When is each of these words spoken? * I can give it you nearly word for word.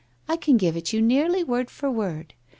* 0.17 0.27
I 0.27 0.35
can 0.35 0.57
give 0.57 0.75
it 0.75 0.91
you 0.93 0.99
nearly 0.99 1.43
word 1.43 1.69
for 1.69 1.91
word. 1.91 2.33